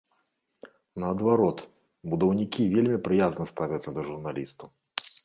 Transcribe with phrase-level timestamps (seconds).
[1.01, 1.59] Наадварот,
[2.13, 4.67] будаўнікі вельмі прыязна ставяцца да журналістаў.